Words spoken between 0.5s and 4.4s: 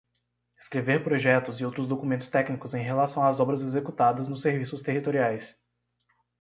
Escrever projetos e outros documentos técnicos em relação às obras executadas